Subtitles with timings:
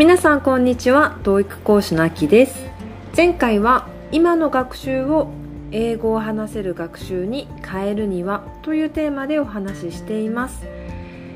[0.00, 1.18] 皆さんこんにちは。
[1.24, 2.64] TOEIC 講師のあきです。
[3.14, 5.28] 前回は今の学習を
[5.72, 10.64] 英語を話せる学習に変えるにはというテーマでお話ししています、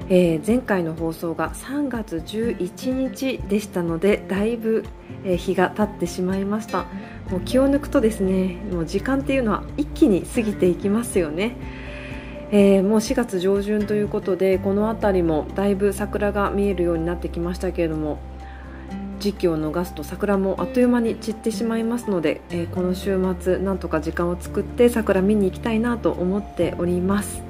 [0.09, 4.87] えー、前回の放送が3月11日でしたのでだいぶ
[5.27, 6.87] 日が経ってしまいました。
[7.31, 11.59] もう気を抜くとですねもう時間っていうのは一気に過ぎていきますよね。
[12.51, 18.19] えー、もう4月上旬ということでこの辺りもだいぶ桜が見えるようになってきましたけれども
[19.19, 27.43] 時期を逃すと桜もあっという間に散ってしまいますので、えー、この週末なんとか時間を作って桜見に行きたいなと思っております。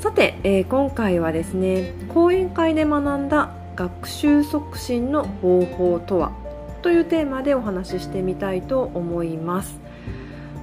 [0.00, 6.32] さて、えー、今回はですね講演会で学んだ学習促進の方法とは
[6.82, 9.80] というテーマでお話ししてみたいと思います。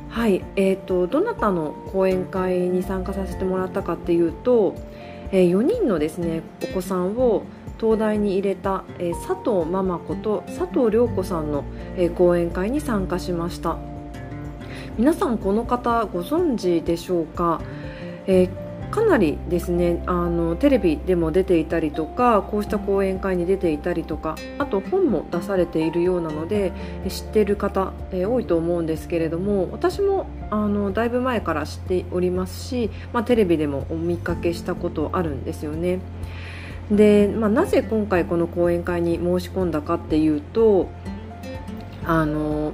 [0.09, 4.73] はい、えーと、どなたの講演会に参加させてもらったかっていうと、
[5.33, 7.43] えー、4人のですねお子さんを
[7.79, 11.63] 東大に入れた、えー、佐藤ママ子と佐藤涼子さんの、
[11.97, 13.77] えー、講演会に参加しました
[14.97, 17.61] 皆さんこの方ご存知でしょうか、
[18.27, 18.65] えー
[18.95, 26.71] かなりですねあのテレビでも出ていたりとかこうした講演会に出ていたりとかあと本も出されているようなので
[27.09, 35.99] 知っている方、え、多いと思うんですけれども私もあのだいぶ前から知っておりますし、まあ、テレビでもお見かけしたことあるんですよね。
[36.91, 40.89] で、まあ、なぜ今回この講演会に申し込んだかっていうと
[42.05, 42.73] あの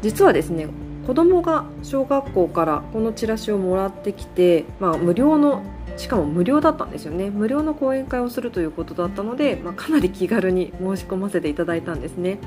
[0.00, 0.68] 実はですね
[1.06, 5.62] 子供が小学校からこのチラシをもらってきて、まあ、無料の
[5.96, 7.30] しかも無料だったんですよね。
[7.30, 12.38] 無料の講演会をするということだったので、まあ、かなり気軽に申し込ませていただいたんですね。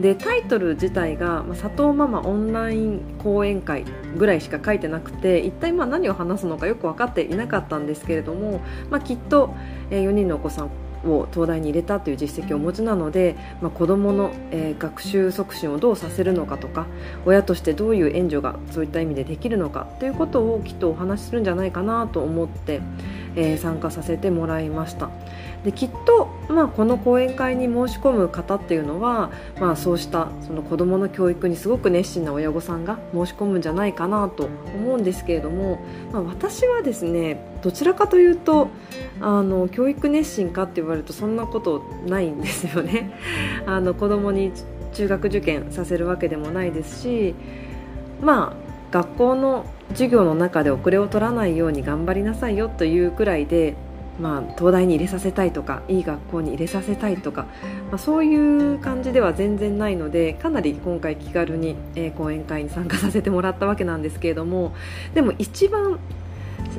[0.00, 3.84] でタイトル自体が、ま、佐藤ママオンライン講演会
[4.16, 9.54] ぐらいしか書いてなくて一体まあ何を話すのかよく分かっていなかったんですけれども、まあ、きっと、
[9.90, 10.70] 4人のお子さん
[11.04, 16.86] を東大に入れたという実績をお持ちなので、まあ、子どもの、えー、学習促進をどうさせるのかとか
[17.26, 22.80] 親としてどういう援助がそういった意味でできるのかということをきっとお話しするんじゃないかなと思って、
[23.36, 25.10] えー、参加させてもらいました
[25.64, 35.80] できっと、まあ、この講演会に申し込む方っていうのは、まあ、そうしたその子どもの教育にすごく熱心な親御さんが申し込むんじゃないかなと思うんですけれども、
[36.12, 38.68] まあ、私はですねどちらかというと
[39.20, 43.16] あの教育熱心かって言われるとそんなことないんですよね。
[43.66, 44.52] あの子供に
[44.94, 47.34] 中学受験させるわけでもないですし
[48.20, 53.74] まあ学校の授業の中で遅れを取らないように頑張りなさいよというくらいで、
[54.20, 57.46] まあ、東大に入れさせたいとかいい学校に入れさせたいとか、
[57.90, 64.74] まあ、そういう感じでは全然ないのでかなり今回気軽に、え、講演会に参加させてもらったわけなんですけれども
[65.14, 65.98] でも一番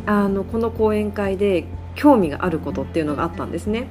[0.06, 1.66] あのこの講演会で
[1.96, 3.88] 興味があることっていうのがあったんですね。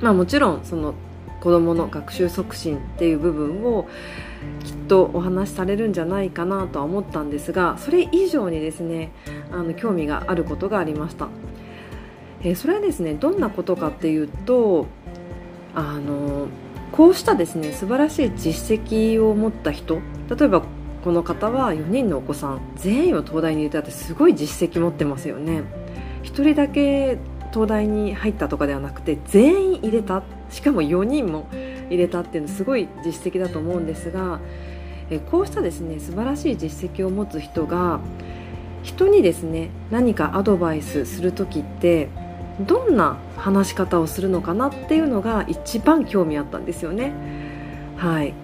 [0.00, 0.94] まあ、もちろんその
[1.42, 3.88] 子どもの学習促進っていう部分を
[4.64, 9.10] きっとお話しされるんじゃないかなとは思ったんですがそれ以上にですね
[9.50, 11.26] あの興味があることがありました、
[12.42, 14.86] えー、それはですねどんなことかっていうと
[15.74, 16.46] あの
[16.92, 20.62] こうしたですね素晴らしい実績を持った人例えば
[21.02, 25.64] この方は4人のお子さん全員を東大に入れたってすごい実績持ってますよね。
[26.22, 27.18] 1人だけ
[27.52, 30.18] 東大に入ったとかではなくて全員入れた。
[30.18, 31.48] っしかも4人も
[31.88, 34.40] 入れたっていうのすごい実績だと思うんですが
[35.10, 38.00] えこうしたですね素晴らしい実績を持つ人が
[38.82, 42.08] 人にですね何かアドバイスする時って
[42.60, 47.12] どんな話し方をするのかなっていうのが一番興味あったんですよね。
[47.96, 48.34] はい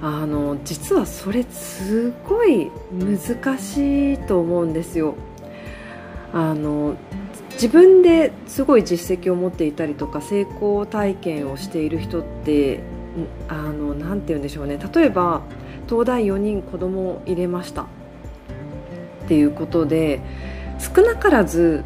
[0.00, 5.16] あの実はそれすごい難しいと思うんですよ
[6.32, 6.94] あの
[7.60, 12.78] 自分ですごい実績を持っていたりとか成功体験をしている人って
[13.48, 14.78] あのなて言うんでしょうね。
[14.94, 15.42] 例えば
[15.88, 17.82] 東大4人子供を入れました。
[17.82, 17.86] っ
[19.26, 20.20] ていうことで
[20.78, 21.84] 少なからず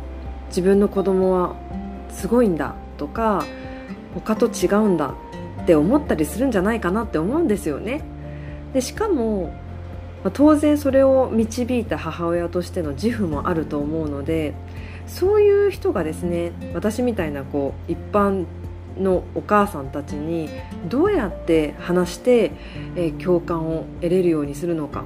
[0.49, 1.57] 自分の子供は
[2.11, 3.47] すごいんだとか
[4.15, 5.15] 他と違うんだ
[5.63, 8.03] って思ったりするんじゃないかなって思うんですよね。
[8.75, 9.55] でしかも、
[10.33, 14.55] 当然それを導いた母親としての自負もあると思うので
[15.07, 18.47] そういう人がですね私みたいなこう一般
[18.99, 20.49] のお母さんたちに
[20.89, 22.53] どうやって話して、
[22.97, 25.05] え、共感を得れるようにするのか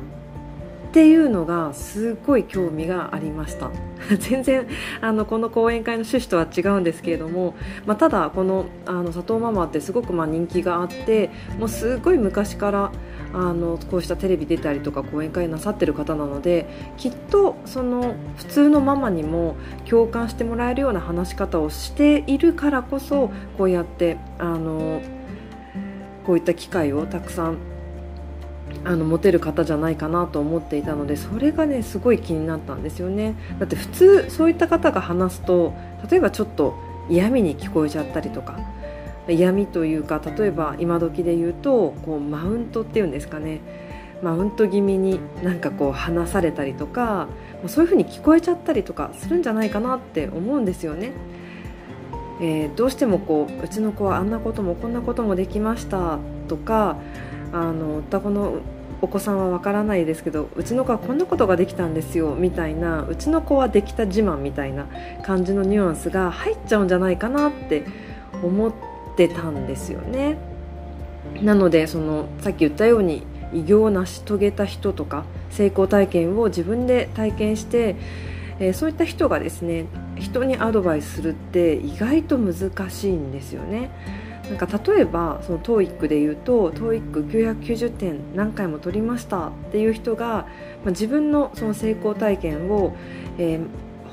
[0.89, 3.71] っていうのがすごい興味がありました。
[4.19, 4.67] 全然
[5.01, 7.55] あのこの講演会の趣旨とは違うんですけれども、
[7.85, 12.93] まあ、ただこのあの佐藤ママってすごくま人気があってもうすごい昔から
[13.37, 16.67] あのこうしたテレビ出たりとか講演会なさってる方なので
[16.97, 25.03] きっとその普通のママにも共感してもらえるような話し方をしているからこそこうやってあの
[26.25, 27.59] こういった機会をたくさん
[28.85, 33.35] あの持てる方じゃないかなと思っていたのでそれがねすごい気になったんですよね。
[33.59, 35.75] だって普通そういった方が話すと
[36.11, 36.75] 例えばちょっと
[37.11, 38.59] 嫌味に聞こえちゃったりとか
[39.29, 43.61] 嫌味というか例えば今時で言うとこうマウントっていうんですかね
[44.23, 47.29] マウント気味になんかこう話されたりとか
[47.67, 51.13] そういう風に聞こえちゃったりとかするんじゃないかなって思うんですよね。
[52.41, 56.19] えー、どうしてもこううちの子はあんなこともこんなこともできました
[56.49, 56.97] とか
[57.51, 58.59] あの双子の
[59.01, 64.87] お子さんはわからないですけどうちの子はこんなことができたんですよみたいなうちの子はできた自慢みたいな
[65.23, 67.85] 感じのニュアンスが入っちゃうんじゃないかなって
[68.43, 68.86] 思って
[69.17, 70.37] てたんですよね。
[71.43, 73.23] なのでそのさっき言ったように
[73.53, 77.97] 偉業を成し遂げた人とか成功体験を自分で体験して、
[78.59, 79.87] えー、そういった人がですね
[80.17, 83.91] 人にアドバイスするって意外と難しいんですよね。
[84.49, 90.45] なんか例えばその TOEIC で言うと TOEIC990 点何回も取りましたっていう人が、ま
[90.87, 92.95] あ、自分のその成功体験を、
[93.39, 93.67] えー、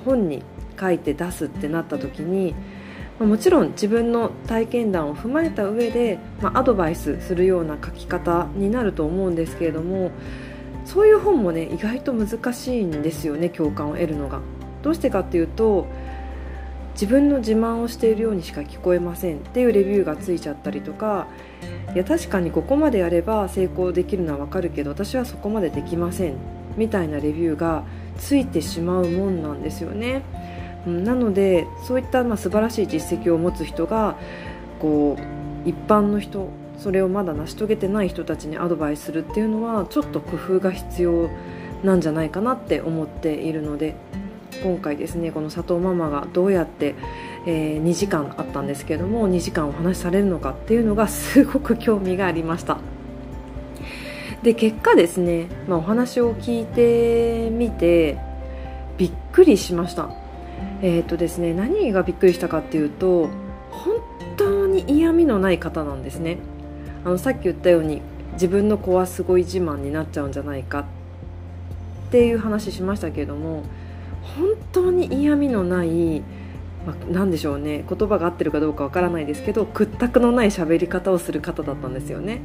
[0.05, 0.41] 本に
[0.79, 2.55] 書いて出すってなった時に、
[3.19, 10.11] もちろん自分の体験談を踏まえた上で、まあ、アドバイスするような書き方になると思うんですけれども
[10.85, 14.41] そういう本もね意外と難しいんですよね共感を得るのが。
[14.81, 15.87] どうしてかっていうと
[16.93, 21.27] 自分の自慢をしているようにしか聞こえませんっていうレビューがついちゃったりとか
[21.95, 26.35] いや確かにここまでやれば成功できるのは分かるけど私はそこまでできません
[26.75, 27.85] みたいなレビューが
[28.17, 30.23] ついてしまうもんなんですよね。
[30.85, 34.15] なのでそういったまあ素晴らしい実績を持つ人が
[34.79, 41.29] こう一般の人それをまだ成し遂げてない人たちにアドバイスするっていうのはちょっと工夫が必要
[41.83, 43.95] なんじゃないかなって思っているので
[44.61, 46.95] 今回ですねこの佐藤ママがどうやって、
[47.45, 52.77] えー、2時間あったんですけども2時間お話しされるのかっていうのがすごく興味がありました。
[54.41, 58.17] で結果ですね、まあ、お話を聞いてみて
[58.97, 60.22] びっくりしました。
[60.81, 63.29] え、ー、とですね何がびっくりしたかっていうと
[63.71, 63.97] 本
[64.37, 66.37] 当に嫌味のない方なんですね。
[67.05, 68.01] あのさっき言ったように
[68.33, 70.79] 自分の子はすごい自慢になっちゃうんじゃないか。
[70.79, 70.83] っ
[72.11, 73.63] ていう話しましたけれども
[74.37, 76.21] 本当に嫌味のない、
[76.85, 77.83] まあ、なんでしょうね。
[77.89, 82.41] 言葉が合ってるかどうかわからないですけど屈託のない喋り方をする方だったんですよね。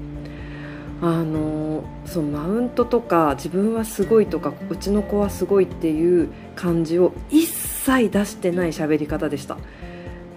[1.00, 7.46] あのそのマウントとか自分はすごいとかうちの子はすごいっていう感じを一
[7.88, 9.56] 切出してない喋り方でした。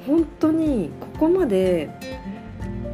[0.07, 1.89] 本当にここまで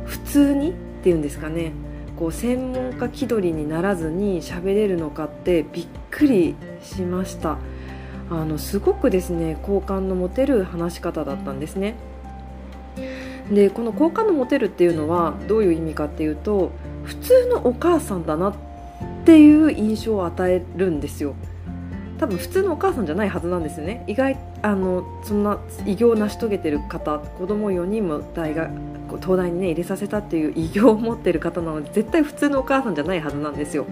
[0.05, 0.73] 普通にっ
[1.03, 1.71] ていうんですかね。
[2.17, 7.57] こう専門家気取りにならずに喋れるのかってびっくりしました。
[8.29, 11.95] あのすごくですね好感の持てる話し方だったんですね。
[13.51, 16.71] でこの好感の持てるっていうのはどういう意味かっていうと
[17.03, 18.55] 普通のお母さんだなっ
[19.23, 21.35] ていう印象を与えるんですよ。
[22.17, 24.03] 多分普通のお母さんじゃないはずなんですね。
[24.07, 28.71] 意外あのそんな偉業を成し遂げてる方子供4人も大学
[29.21, 33.85] 東大にね入れさせたっていう偉業を持ってる方なので絶対普通のお母さんじゃないはずなんですよ。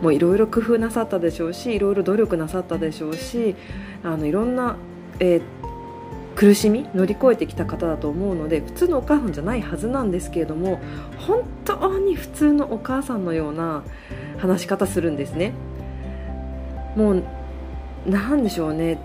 [0.00, 3.54] もういろいろ工夫なさったでしょうしいろいろ努力なさったでしょうし
[4.02, 4.76] あのいろんな、
[5.18, 5.42] えー、
[6.34, 10.80] 苦しみ乗り越えてきた方だと思うので普通のお母さんじゃないはずなんですけれども
[11.18, 13.82] 本当に普通のお母さんのような
[14.38, 15.52] 話し方するんですね。
[16.96, 17.22] もう
[18.06, 18.98] 何でしょうね。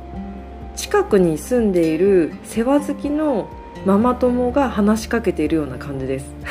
[0.75, 3.49] 近くに住んでいる世話好きの
[3.85, 6.33] ママ友が話しかけているような感じです。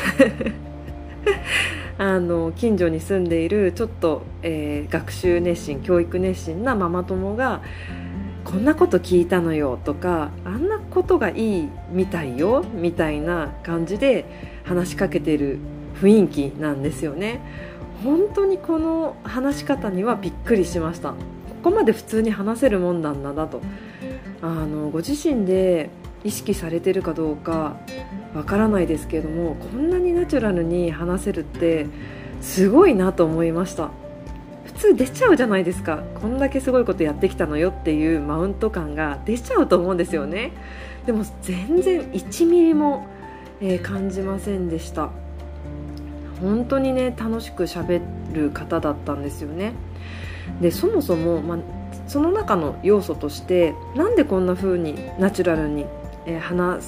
[1.97, 7.61] あの近所に住んでいるちょっと、えー、学習熱心教育熱心なママ友が
[8.45, 14.25] こんなこと聞いたのよとかあんなことがいいみたいよみたいな感じで
[14.65, 15.59] 話しかけている
[16.01, 17.41] 雰囲気なんですよね。
[18.03, 21.11] 本当にこの話し方にはびっくりしました。
[21.11, 21.17] こ
[21.65, 23.61] こまで普通に話せるもんなんだなと。
[24.45, 25.89] あのご自身で
[26.23, 27.79] 意識されてるかどうか
[28.35, 31.87] わからないですけれどもこんなにナチュラルに話せるって
[32.43, 33.91] すごいなと思いました。
[34.67, 36.03] 普通出ちゃうじゃないですか。
[36.21, 40.53] こんだけすごいことやってきたのよっていうマウント感が出ちゃうと思うんですよね。
[41.07, 43.07] でも全然1ミリも、
[43.63, 45.09] え、感じませんでした。
[46.43, 48.03] 本当にね楽しくしゃべ
[48.35, 49.73] る方だったんですよね。
[50.61, 51.59] でそもそも、まあ、
[52.07, 55.87] その中の要素としてなんでこんな風にナチュラルに
[56.27, 56.85] え、話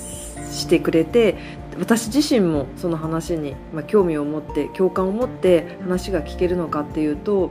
[0.50, 1.36] してくれて
[1.78, 7.50] 私自身もその話に、まあ、興味を持って共感を持って話が聞けるのかっていうと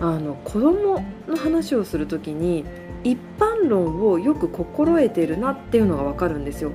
[0.00, 2.64] あの子供の話をする時に
[3.04, 6.70] 一般論をよく心得ているなっていうのが分かるんですよ。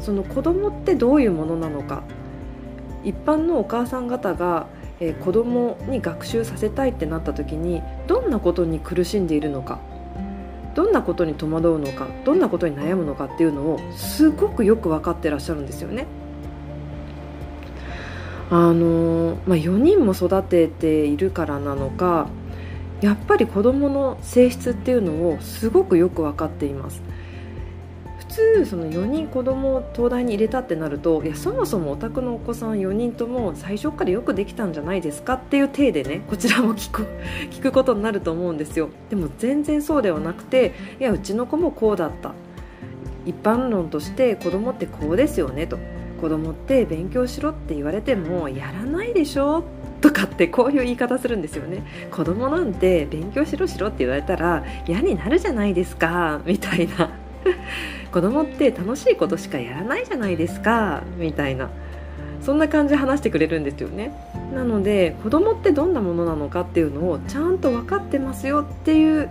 [0.00, 2.02] その子供ってどういうものなのか
[3.04, 4.66] 一般のお母さん方が、
[5.00, 9.80] えー、子供に学習させたいってなった時にどんなことに苦しんでいるのか
[10.74, 16.06] どんなことに戸惑うのかどんなことに悩むのかっていうのをすごくよく分かってらっしゃるんですよね。
[18.50, 22.28] あのまあ、4人も育てているからなのか
[23.00, 27.02] やっぱり子どもの性質っていうのをすごくよく分かっています。
[28.34, 37.06] 通その4人子供を東大に入れたってなるといやそもそもお宅のお子さん4人とも最初からよくできたんじゃないですかっていう体でねこちらも聞く
[37.50, 38.88] 聞くことになると思うんですよ。
[39.08, 42.32] でも全然そうではなくていやうちの子もこうだった。
[43.24, 45.78] 一般論として子供ってこうですよねと。
[46.20, 49.64] 子供って勉強しろって言われてもやらないでしょ
[50.00, 51.82] とかってこういう言い方するんですよね。
[52.10, 57.10] 子供なんて勉強しろしろって言われたら嫌になるじゃないですかみたいな。
[58.14, 61.68] 子供って楽しいことしかやらないじゃないですかみたいな。
[62.42, 64.12] そんな感じで話してくれるんですよね。
[64.54, 69.28] なので子供ってどんなものなのかっていうのをちゃんと分かってますよっていう、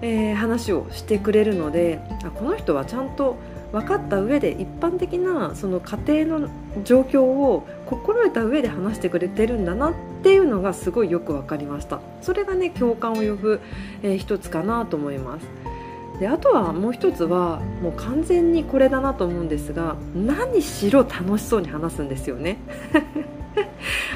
[0.00, 3.36] えー、話をしてくれるのであこの人はちゃんと
[3.72, 6.48] 分かった上で一般的なその家庭の
[6.84, 12.00] 状況を心得た上で話してくれてるんだなっていうのがすごいよく分かりました。
[12.22, 13.60] それがね共感を呼ぶ、
[14.02, 15.75] えー、一つかなと思います。
[16.20, 22.58] であとはもう一つはもう完全にこれだなと思うんですが何しろ楽しそうに話すんですよね。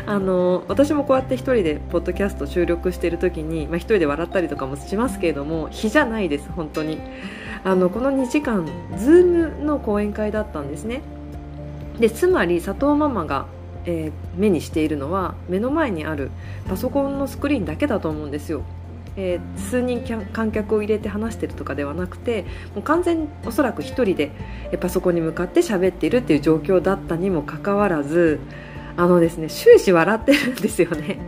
[0.07, 6.99] あの私もこうやって1人でポッドキャスト収録している時に、まあ、1人で笑ったりとかもしますけれども日じゃないです本当に。
[7.63, 11.03] あのこの2時間 Zoom の講演会だったんですね。
[11.99, 13.47] でつまり佐藤ママが、
[13.85, 16.31] えー、目にしているのは目の前にある
[16.67, 18.63] パソコンのスクリーンだけだと思うんですよ。
[19.21, 24.33] えー、数人観客を入れて話してるとかではなくてもう完全におそらく1人で
[24.81, 28.41] パソコンに向かって喋っているっていう状況だったにもかかわらず
[28.97, 31.19] あのですね終始笑ってるんですよね。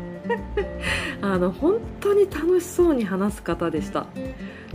[1.21, 4.07] あの本当に楽しそうに話す方でした。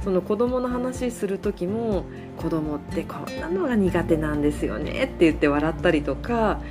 [0.03, 2.05] その子供の話する時も
[2.37, 6.61] 子供ってこんなのが苦手なんですよねって言って笑ったりとか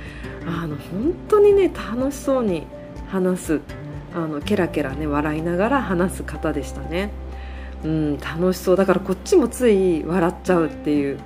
[0.45, 2.65] あの本当にね楽しそうに
[3.09, 3.61] 話す。
[4.17, 7.11] あのケラケラね笑いながら話す方でしたね。
[7.83, 8.75] うん楽しそう。
[8.75, 11.19] だからこっちもつい笑っちゃうっていう。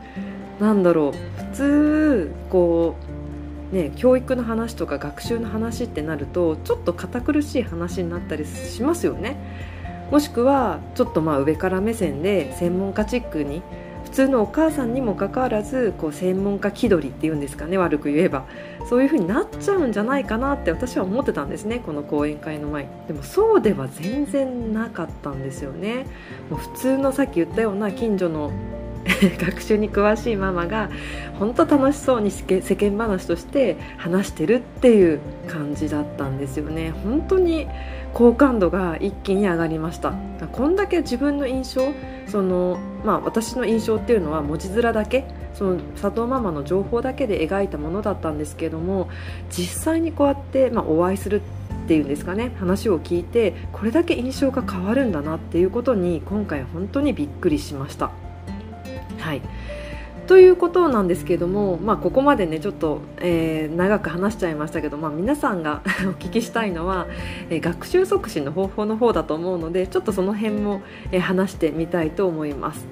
[0.60, 1.44] なんだろう。
[1.44, 2.96] 普通こ
[3.72, 9.38] うね教育の話とか学習の話ってなるとちょっと堅苦しい話になったりしますよね。
[10.12, 13.62] もしくはちょっとまあ上から目線で専門家チックに
[14.12, 18.46] 普通のお母さんにもかかわらずこう専門家気取りっていうんですかね悪く言えば。
[18.90, 22.90] そういう風になっちゃうんじゃないかなって私は思ってたんですねこの講演会の前。
[23.08, 26.08] でもそうでは全然なかったんですよね。
[26.50, 28.52] もう普通のさっき言ったような近所の
[29.40, 30.90] 学習に詳しいママが
[31.40, 36.92] 本当楽しそうに世間話として話してるっていう感じだったんですよね。
[37.04, 37.68] 本当に
[38.14, 40.14] 好感度が一気に上がりました
[40.52, 41.94] こんだけ自分の印象
[42.28, 49.10] その、まあ、私の印象っていうのは文字面だけその佐藤ママの情報だけで描いたものだったんですけれども
[49.50, 51.42] 実際にこうやって、まあ、お会いする
[51.84, 58.12] っていうんですかね話を聞いてこれだけ印象が変わるんだなっていうことに今回本当にびっくりしました。
[59.20, 59.42] はい
[60.32, 67.08] ということなんですけれども、まあ、ここまでねちょっと、えー、長く話しちゃいましたけど、まあ、皆さんが お聞きしたいのは、
[67.50, 72.88] えー、学習促進の方法の方だと思うのでちょっとその辺も、えー、話してみたいと思います。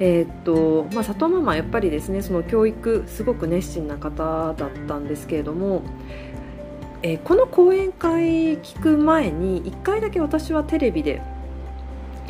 [0.00, 5.82] えー、っとまあ、佐藤ママやっぱりですねその教育すごく熱心な方だったんですけれども、
[7.02, 11.20] えー、この講演会聞く前に1回だけ私はテレビで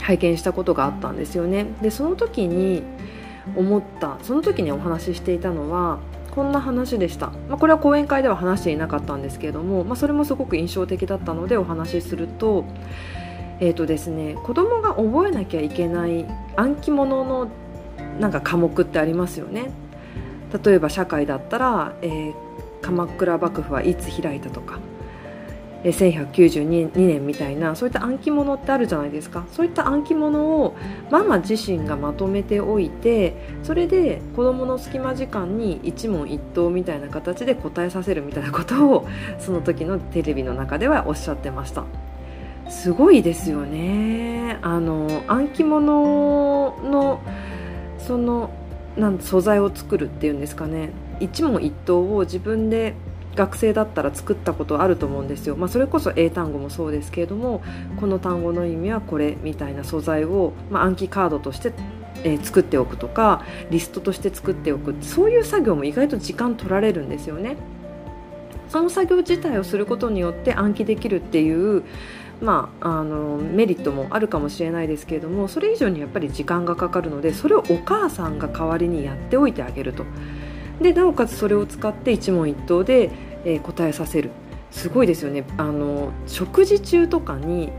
[0.01, 2.83] 拝見したことがあったんですよねでその時に
[3.57, 4.19] 思った。
[4.23, 5.99] その時にお話ししていたのは
[6.39, 12.65] こんな話でした、まあ、これは講演会では話していなかったんですけれども、まあ、それもすごく印象的だったのでお話しすると,、
[13.59, 17.49] えーとですね、子供が覚えなきゃいけない暗記物の
[18.21, 19.71] なんか科目ってありますよね。
[20.65, 22.35] 例えば社会だったら、えー、
[22.83, 24.79] 鎌倉幕府はいつ開いたとか
[25.85, 29.47] 1192年みたいなそういった暗記物ってあるじゃないですか。
[29.53, 30.75] そういった暗記物を
[31.11, 39.07] ママ自身がまとめておいてそれで子どもの隙間時間に一問一答みたいな形で答えさせるみたいなことを
[39.39, 41.85] その時のテレビの中ではおっしゃってました。
[42.69, 44.59] すごいですよね。
[44.63, 45.81] あの暗記物
[46.83, 47.21] の
[47.99, 48.51] その
[48.97, 50.91] なん素材を作るっていうんですかね。
[51.21, 52.95] 一問一答を自分で
[53.39, 57.63] 学生だったら作ったことあると思うんですよ、まあ、それこそ英単語もそうですけれども
[58.01, 61.73] この単語の意味はこれみたいな素材を、まあ、暗記カードとして
[62.25, 67.57] えー、作っておくとかリストとして作っておくそういう作業も意外と時間取られるんですよね。
[68.69, 71.85] その作業自体をすることによって暗記できるっていう
[72.41, 80.05] まあ、あのメリットもあるかもしれないですけれどもそれ以上にやっぱり時間がかかるのでそれをお母さんが代わりにやっておいてあげると。
[80.81, 83.11] でなおかつそれを使って一問一答で、
[83.49, 84.31] えー、答えさせる。
[84.71, 85.45] すごいですよね。
[85.57, 87.73] あの食事中とかに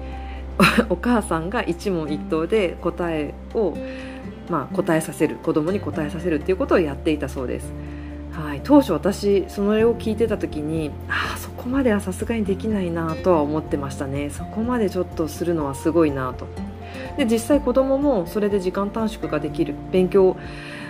[0.89, 3.77] お母さんが一問一答で答えを、
[4.49, 5.35] まあ、答えさせる。
[5.35, 7.71] 子供に答えさせるっていうことをやっていたそうです。
[8.31, 14.29] はい、当初私それを聞いてた時にああそこまではさすがにできないなとは思ってましたね。
[14.31, 16.47] そこまでちょっとするのはすごいなと。
[17.17, 19.75] で実際子供もそれで時間短縮ができる。
[19.91, 20.35] 勉強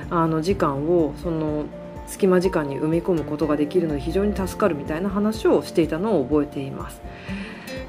[0.09, 1.65] あの時間をその
[2.09, 7.01] 隙間時間に埋め込むことができるので非常に助かるみたいな話をしていたのを覚えています。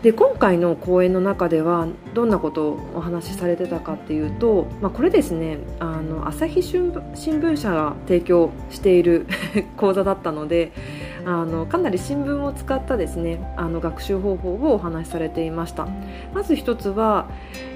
[0.02, 9.26] で今回の講演の中ではどんなことをお話しされてたかっていうと、まあ、これですねあの朝日新聞社が提供している
[9.76, 10.72] 講座だったので
[11.24, 15.86] あのかなり新聞を使ったですねあの学習方法をお話しされていました。
[16.34, 17.28] まず一つは、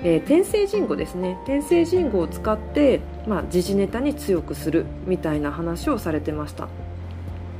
[0.02, 1.38] えー、転生人語ですね。
[1.44, 6.68] 転生人語を使って、まあ、時事ネタに強くするみたいな話をされてました。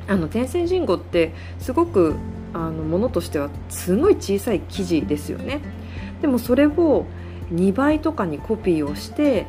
[0.07, 2.15] あの転生人語ってすごく
[2.53, 5.61] あのものとしてはすごい小さい記事ですよね。
[6.21, 7.07] でもそれを
[7.53, 9.47] 2倍とかにコピーをして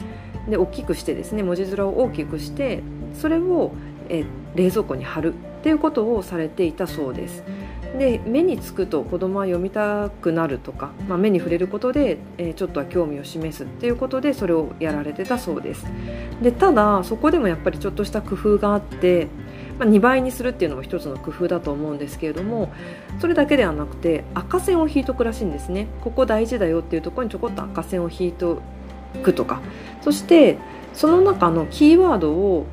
[0.49, 3.71] で大きくしてですね文字面を大きくしてそれを
[4.09, 4.25] え
[4.55, 5.33] 冷蔵庫に貼る。
[5.65, 7.43] っていうことをされていたそうです。
[7.97, 15.87] で目につくと子供は読みたくなるとか、まあ、目に触れることで、えー、ちょっとは興味を示すっていうことでそれをやられてたそうです。
[16.39, 19.27] でただそこでもやっぱりちょっとした工夫があって
[19.79, 22.71] まあ、2倍にするっていうのも一つの工夫だと思うんですけれども
[23.19, 25.87] それだけではなくて赤線を引いとくらしいんですね。
[26.01, 28.61] ここ大事だよっていうところにちょこっと赤線を引いと
[29.23, 29.61] くとか。
[30.01, 30.59] そして
[30.93, 32.67] その中のキーワードを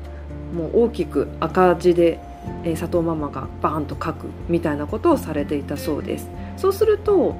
[0.53, 2.19] もう大きく赤字で、
[2.63, 6.29] え、佐藤ママがバーンと書くみたいなことをされていたそうです。
[6.57, 7.35] そうすると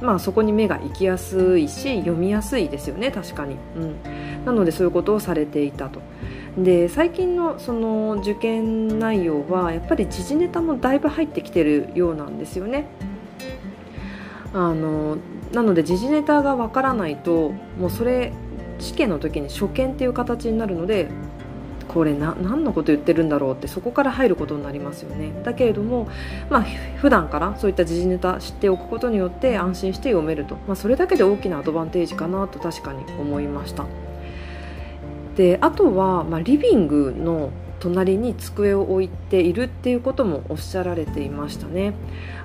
[0.00, 3.96] まあそこに目が行きやすいし読みやすいですよね確かに、うん、
[4.44, 6.00] なのでそういうことをされていたと。
[6.56, 12.86] で最近のその受験内容はやっぱり時事ネタもだいぶ入ってきてるようなんですよね。
[14.52, 15.18] あの
[15.52, 18.32] なので時事ネタがわからないともうそれ
[18.78, 21.08] 試験の時に初見っていう形になるので
[21.88, 26.08] これな何のこと言ってるんだろうってそこから入ることになりますよねだけれども、
[26.50, 26.62] まあ
[26.98, 33.86] 普段からそういった時事ネタ知っておくことによって安心して読めると、まあ、それだけで大きなアドバンテージかなと確かに思いました。
[35.36, 41.94] であとは、まあ、リビングの隣に机を置いているっていうこともおっしゃられていましたね。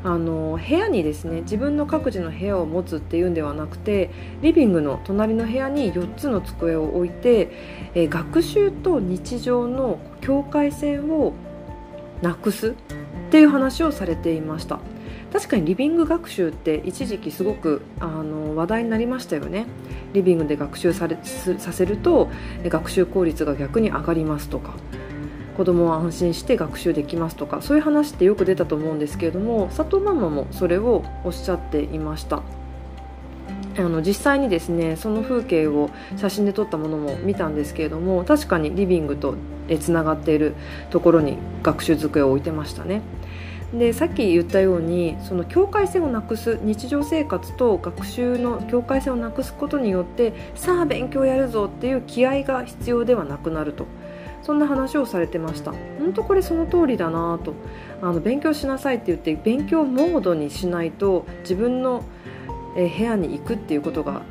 [0.03, 4.09] あの部屋にですね自分の各自の部屋を持つっていうんではなくて
[4.41, 7.49] リビングの隣の部屋に4つの机を置いて、
[7.95, 11.33] え学習と日常の境界線を
[12.21, 12.73] なくすっ
[13.31, 14.79] ていう話をされていました。
[15.31, 19.65] 確かにリビング学習って一時期すごくあの話題になりましたよね。
[20.13, 22.29] リビングで学習されさせると
[22.65, 24.75] 学習効率が逆に上がりますとか。
[25.55, 32.41] 子供は安心して学習できますとかそういう話ってよく出たと思うんですけれども佐藤ママもそれをおっしゃっていました。
[33.75, 39.35] あの実際にですねその風景を写真で撮ったものも見たんですけれども確かにリビングと
[39.79, 40.53] つながっている
[40.91, 43.01] ところに学習机を置いてましたね。
[43.73, 53.87] でさっき言ったようにその境界線をなくす日常生活と学習の境界線をなくすことによってさあ勉強やるぞっていう気合が必要ではなくなると。
[54.43, 55.71] そんな話をされてました。
[55.99, 57.53] 本当これその通りだなと。
[58.01, 62.03] あの勉強しなさいって言って勉強モードにしないと自分の
[62.75, 64.23] 部屋に行くっていうことが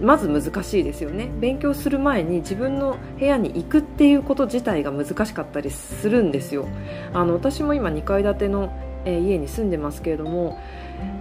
[0.00, 1.28] まず難しいですよね。
[1.40, 6.66] 勉強する前に自分の部屋に行くっていうこと自体が難しかったりするんですよ。
[7.12, 8.72] あの私も今2階建ての、
[9.04, 10.58] え家に住んでますけれども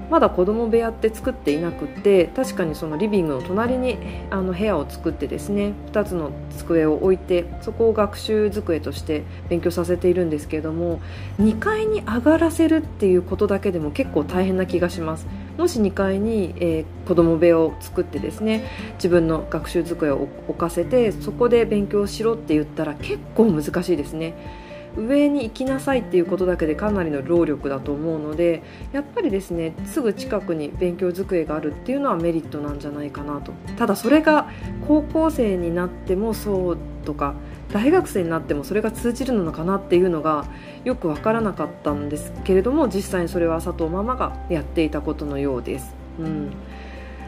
[0.10, 3.98] まだ子供部屋って作っていなくって確かにそのリビングの隣に
[4.30, 11.02] あの部屋を作ってですね2つの机を置いてそこを学習机として勉強させているんですけれども
[11.40, 15.28] 2階に上がらせるっていうことだけでも結構大変な気がします。
[15.58, 18.64] もし2階に、えー、子供部屋を作ってですね
[18.96, 24.67] 自分の学習机を置かせてそこで勉強しろって言ったら結構難しいですね。
[24.98, 34.50] 上に行きなさいっていうことだけでかなりの労力だと思うのでやっぱりですねすぐ近くに勉強机があるっていうのはメリットなんじゃないかなとただそれが
[34.88, 37.36] 高校生になってもそうとか
[37.72, 40.46] 大学生になってもそれが通じるのかなっていうのが
[40.84, 45.96] よく分からなかったんですけれども実際にそれは佐藤ママがやっていたことのようです。
[46.20, 46.52] うん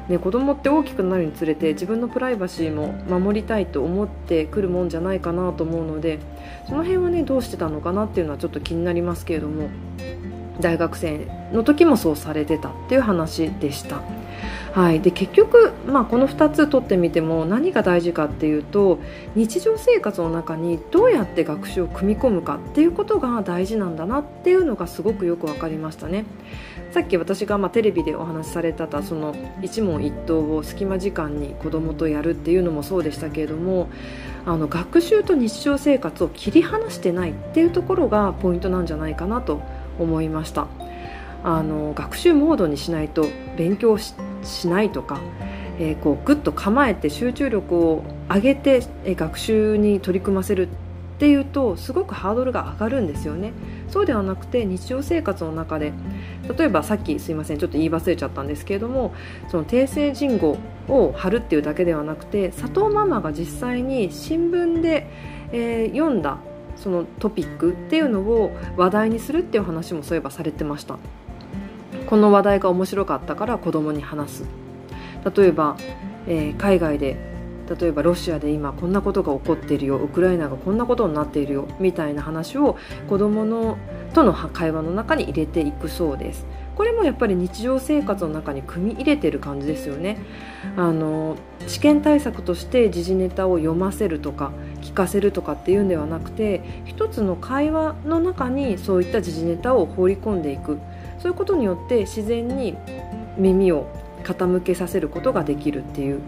[0.10, 6.19] ね、子供って大きくなるにつれて自分のプライバシーも守りたいと思ってくるもんじゃないかなと思うので
[6.67, 9.69] その辺はねどうしてたのかなっていうのはちょっと気になりますけれども
[10.60, 14.02] 大学生の時もそうされてたっていう話でした。
[14.74, 19.00] はい、で結局、まあ、この2つ取ってみても何が大事かっていうと
[19.36, 26.26] 日常生活の中にどうやって学習を組み込むかっていうことが大事なんだなっていうのがすごくよく分かりましたね。
[26.91, 33.89] さっき私がまあテレビでお話しされたその一問一答を隙間時間に子どもとやるっていうのもそうでしたけれども
[34.45, 39.62] あの学習と日常生活を切り離してないっていうところがポイントなんじゃないかなと
[39.99, 40.67] 思いました。
[41.43, 44.13] あの学習モードにしないと勉強し
[44.67, 45.21] ないとか、
[45.80, 50.67] えー、こうグッと構えて集中力を上げて、えー、学習に取り組ませる
[51.19, 53.51] っていうとすごくハードルが上がるんですよね。
[53.89, 55.91] そうではなくて日常生活の中で
[56.58, 59.13] 例えばさっきすいませんちょっと言い忘れちゃったんですけれども
[59.49, 65.10] その訂正人語を貼るっていうだけではなくて佐藤ママが実際に新聞で、
[65.51, 66.38] えー、読んだ
[66.77, 70.97] そのトピックっていうのを話題にするっていう話もそういえばされてました。
[72.08, 74.45] この話題が面白かったから子供に話す。
[75.36, 75.75] 例えば、
[76.27, 77.17] えー、海外で
[77.69, 82.77] 例えばロシアで今こんなことが起こっているよウクライナがこんなことになっているよみたいな話を
[83.08, 83.77] 子供の
[84.13, 86.45] との会話の中に入れていくそうです。
[86.75, 90.17] これもやっぱり日常生活の中に組み入れてる感じですよね。
[90.77, 91.36] あの
[91.67, 94.51] 試験対策として時事ネタを読ませるとか
[94.82, 100.79] 聞かせるとかっていうんではなくて一つの会話の中にそういった時事ネタを放り込んでいく。
[101.19, 102.77] そういうことによって自然に
[103.38, 103.86] 耳を
[104.23, 106.21] 傾けさせることができるっていう。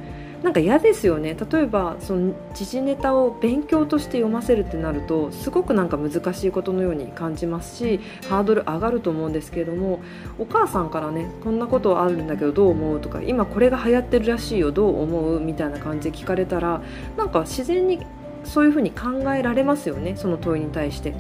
[0.44, 1.38] なんか嫌ですよね。
[1.52, 10.00] 例えばその時事ネタを勉強として読ませるってなるとすごくなんか難しいことのように感じますしハードル上がると思うんですけれども
[10.40, 16.82] お母さんからねこんなことあるんだけどどう思うとか今これが流行ってるらしいよどう思うみたいな感じで聞かれたら
[17.18, 18.00] なんか自然に
[18.44, 21.14] そういうふうに考えられますよねその問いに対して。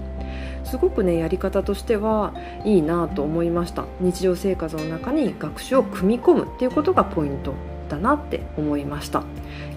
[0.63, 3.85] すごくねやり方としてはいいなと思いました。
[3.99, 7.53] 日常生活の中に学習を組み込むっていうことがポイント。
[7.91, 9.23] だなって思いました。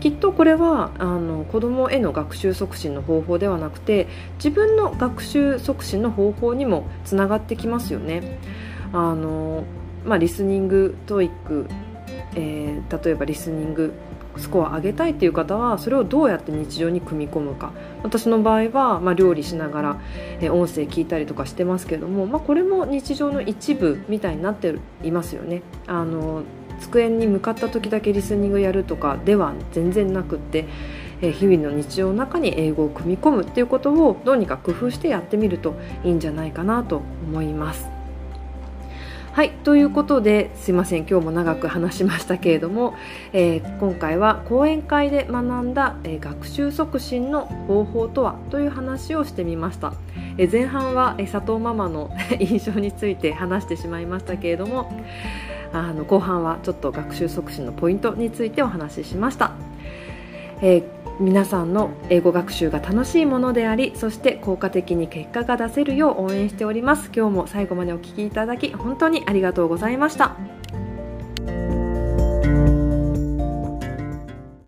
[0.00, 8.38] きっとこれはあの子どもへの学習促進の方法ではなくて自分の学習促進の方法にもつながってきますよね。
[8.92, 9.64] あの、
[10.04, 11.66] まあ、リスニングトイック、
[12.36, 13.92] えー、例えばリスニング
[14.36, 17.72] スコア上げたいっていう方はそれをどうやって日常に組み込むか。
[18.02, 20.00] 私の場合は、まあ、料理しながら、
[20.40, 25.62] え音声聞いたりとかしてますけども、まあ、これも日常の一部みたいになっていますよね。
[25.86, 26.42] あの
[26.80, 30.66] 机に向かった時だけリスニングやるとかでは全然なくって、
[31.20, 37.94] 日々の日常の中に英語を組み込むっていうことをどうにか工夫してやってみるといいんじゃないかなと思います。
[39.34, 42.94] はいということですいません今日も長く話しましたけれども、
[43.32, 49.94] えー、今回は講演会で学んだ、えー、学習促進の方法とはという話をしてみました、
[50.38, 54.92] えー、前半は、え佐藤ママの 印象について話してしまいましたけれども
[55.80, 59.52] あの後半はちょっと学習促進のポイントについてお話ししました、
[60.60, 67.10] えー皆さんの英語学習が楽しいものでありそして効果的に結果が出せるよう応援しております。
[67.14, 70.36] 今日も最後までお聴きいただき本当にありがとうございました。